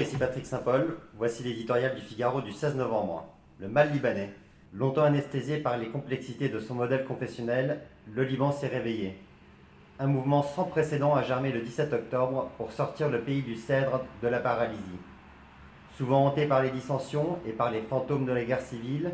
ici 0.00 0.16
Patrick 0.18 0.44
Saint-Paul. 0.44 0.98
Voici 1.16 1.42
l'éditorial 1.42 1.94
du 1.94 2.02
Figaro 2.02 2.42
du 2.42 2.52
16 2.52 2.76
novembre. 2.76 3.26
Le 3.58 3.68
mal 3.68 3.90
libanais. 3.90 4.34
Longtemps 4.74 5.04
anesthésié 5.04 5.58
par 5.58 5.78
les 5.78 5.88
complexités 5.88 6.50
de 6.50 6.60
son 6.60 6.74
modèle 6.74 7.06
confessionnel, 7.06 7.80
le 8.12 8.22
Liban 8.22 8.52
s'est 8.52 8.66
réveillé. 8.66 9.16
Un 9.98 10.08
mouvement 10.08 10.42
sans 10.42 10.64
précédent 10.64 11.14
a 11.14 11.22
germé 11.22 11.52
le 11.52 11.62
17 11.62 11.90
octobre 11.94 12.50
pour 12.58 12.70
sortir 12.70 13.08
le 13.08 13.22
pays 13.22 13.40
du 13.40 13.54
cèdre 13.54 14.04
de 14.22 14.28
la 14.28 14.40
paralysie. 14.40 14.82
Souvent 15.96 16.26
hanté 16.26 16.44
par 16.44 16.62
les 16.62 16.70
dissensions 16.70 17.38
et 17.46 17.52
par 17.52 17.70
les 17.70 17.80
fantômes 17.80 18.26
de 18.26 18.32
la 18.32 18.44
guerre 18.44 18.60
civile, 18.60 19.12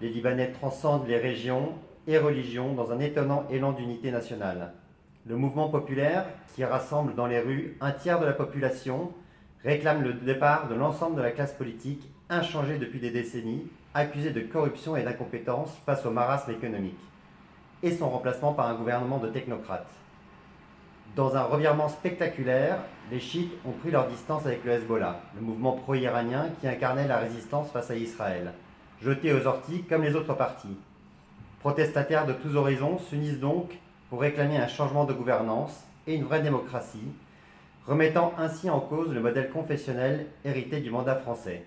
les 0.00 0.08
Libanais 0.08 0.52
transcendent 0.52 1.06
les 1.06 1.18
régions 1.18 1.74
et 2.06 2.16
religions 2.16 2.72
dans 2.72 2.92
un 2.92 3.00
étonnant 3.00 3.46
élan 3.50 3.72
d'unité 3.72 4.10
nationale. 4.10 4.72
Le 5.26 5.36
mouvement 5.36 5.68
populaire, 5.68 6.24
qui 6.54 6.64
rassemble 6.64 7.14
dans 7.14 7.26
les 7.26 7.40
rues 7.40 7.76
un 7.82 7.92
tiers 7.92 8.20
de 8.20 8.26
la 8.26 8.32
population, 8.32 9.12
réclame 9.66 10.04
le 10.04 10.12
départ 10.12 10.68
de 10.68 10.76
l'ensemble 10.76 11.16
de 11.16 11.22
la 11.22 11.32
classe 11.32 11.52
politique, 11.52 12.08
inchangée 12.30 12.78
depuis 12.78 13.00
des 13.00 13.10
décennies, 13.10 13.66
accusée 13.94 14.30
de 14.30 14.40
corruption 14.40 14.96
et 14.96 15.02
d'incompétence 15.02 15.76
face 15.84 16.06
au 16.06 16.12
marasme 16.12 16.52
économique, 16.52 17.00
et 17.82 17.90
son 17.90 18.08
remplacement 18.08 18.52
par 18.52 18.68
un 18.68 18.76
gouvernement 18.76 19.18
de 19.18 19.28
technocrates. 19.28 19.90
Dans 21.16 21.36
un 21.36 21.42
revirement 21.42 21.88
spectaculaire, 21.88 22.78
les 23.10 23.18
chiites 23.18 23.52
ont 23.64 23.72
pris 23.72 23.90
leur 23.90 24.06
distance 24.06 24.46
avec 24.46 24.64
le 24.64 24.70
Hezbollah, 24.70 25.20
le 25.34 25.40
mouvement 25.40 25.72
pro-iranien 25.72 26.50
qui 26.60 26.68
incarnait 26.68 27.08
la 27.08 27.18
résistance 27.18 27.72
face 27.72 27.90
à 27.90 27.96
Israël, 27.96 28.52
jeté 29.02 29.32
aux 29.32 29.48
orties 29.48 29.82
comme 29.88 30.04
les 30.04 30.14
autres 30.14 30.34
partis. 30.34 30.76
Protestataires 31.58 32.26
de 32.26 32.34
tous 32.34 32.54
horizons 32.54 32.98
s'unissent 32.98 33.40
donc 33.40 33.76
pour 34.10 34.20
réclamer 34.20 34.58
un 34.58 34.68
changement 34.68 35.06
de 35.06 35.12
gouvernance 35.12 35.84
et 36.06 36.14
une 36.14 36.24
vraie 36.24 36.42
démocratie, 36.42 37.08
remettant 37.86 38.32
ainsi 38.38 38.68
en 38.68 38.80
cause 38.80 39.12
le 39.12 39.20
modèle 39.20 39.50
confessionnel 39.50 40.26
hérité 40.44 40.80
du 40.80 40.90
mandat 40.90 41.16
français. 41.16 41.64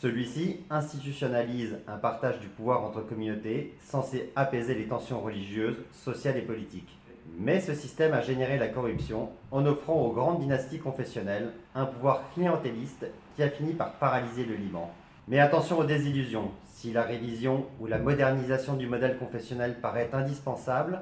Celui-ci 0.00 0.60
institutionnalise 0.68 1.78
un 1.88 1.96
partage 1.96 2.38
du 2.38 2.48
pouvoir 2.48 2.84
entre 2.84 3.00
communautés 3.00 3.74
censé 3.82 4.30
apaiser 4.36 4.74
les 4.74 4.86
tensions 4.86 5.22
religieuses, 5.22 5.78
sociales 5.92 6.36
et 6.36 6.42
politiques. 6.42 6.98
Mais 7.38 7.60
ce 7.60 7.74
système 7.74 8.12
a 8.12 8.20
généré 8.20 8.58
la 8.58 8.68
corruption 8.68 9.30
en 9.50 9.64
offrant 9.64 9.94
aux 9.94 10.12
grandes 10.12 10.40
dynasties 10.40 10.78
confessionnelles 10.78 11.50
un 11.74 11.86
pouvoir 11.86 12.22
clientéliste 12.34 13.06
qui 13.34 13.42
a 13.42 13.48
fini 13.48 13.72
par 13.72 13.92
paralyser 13.92 14.44
le 14.44 14.54
Liban. 14.54 14.90
Mais 15.28 15.40
attention 15.40 15.78
aux 15.78 15.84
désillusions. 15.84 16.50
Si 16.66 16.92
la 16.92 17.02
révision 17.02 17.64
ou 17.80 17.86
la 17.86 17.98
modernisation 17.98 18.74
du 18.74 18.86
modèle 18.86 19.16
confessionnel 19.16 19.80
paraît 19.80 20.10
indispensable, 20.12 21.00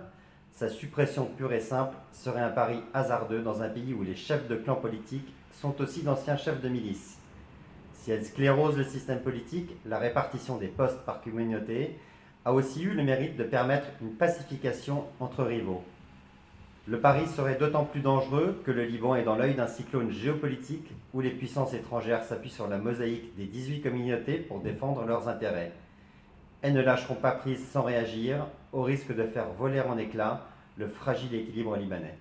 sa 0.55 0.69
suppression 0.69 1.27
pure 1.27 1.53
et 1.53 1.61
simple 1.61 1.97
serait 2.13 2.41
un 2.41 2.51
pari 2.51 2.79
hasardeux 2.95 3.43
dans 3.43 3.63
un 3.63 3.69
pays 3.69 3.93
où 3.93 4.05
les 4.05 4.15
chefs 4.15 4.47
de 4.47 4.55
clans 4.55 4.77
politiques 4.77 5.35
sont 5.51 5.81
aussi 5.81 6.03
d'anciens 6.03 6.37
chefs 6.37 6.61
de 6.61 6.69
milice. 6.69 7.19
Si 7.95 8.13
elle 8.13 8.25
sclérose 8.25 8.77
le 8.77 8.85
système 8.85 9.21
politique, 9.21 9.75
la 9.85 9.99
répartition 9.99 10.57
des 10.57 10.69
postes 10.69 11.01
par 11.05 11.23
communauté 11.23 11.99
a 12.45 12.53
aussi 12.53 12.85
eu 12.85 12.91
le 12.91 13.03
mérite 13.03 13.37
de 13.37 13.43
permettre 13.43 13.89
une 14.01 14.13
pacification 14.13 15.05
entre 15.19 15.43
rivaux. 15.43 15.83
Le 16.87 17.01
pari 17.01 17.27
serait 17.27 17.57
d'autant 17.57 17.85
plus 17.85 18.03
dangereux 18.03 18.61
que 18.65 18.71
le 18.71 18.85
Liban 18.85 19.17
est 19.17 19.25
dans 19.25 19.37
l'œil 19.37 19.55
d'un 19.55 19.67
cyclone 19.67 20.13
géopolitique 20.13 20.93
où 21.15 21.21
les 21.21 21.31
puissances 21.31 21.73
étrangères 21.73 22.23
s'appuient 22.23 22.51
sur 22.51 22.69
la 22.69 22.79
mosaïque 22.79 23.35
des 23.37 23.47
18 23.47 23.81
communautés 23.81 24.37
pour 24.37 24.61
défendre 24.61 25.05
leurs 25.05 25.27
intérêts. 25.27 25.73
Elles 26.61 26.75
ne 26.75 26.83
lâcheront 26.83 27.15
pas 27.15 27.33
prise 27.33 27.67
sans 27.67 27.83
réagir, 27.83 28.47
au 28.75 28.83
risque 28.83 29.15
de 29.15 29.25
faire 29.25 29.47
voler 29.59 29.81
en 29.81 29.97
éclats 29.97 30.43
le 30.77 30.89
fragile 30.89 31.35
équilibre 31.35 31.77
libanais. 31.77 32.19